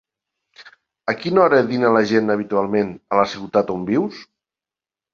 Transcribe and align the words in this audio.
A 1.13 1.15
quina 1.25 1.43
hora 1.43 1.59
dina 1.69 1.93
la 1.97 2.03
gent 2.15 2.35
habitualment 2.39 2.93
a 3.15 3.23
la 3.23 3.29
ciutat 3.37 3.75
on 3.79 3.89
vius? 3.95 4.29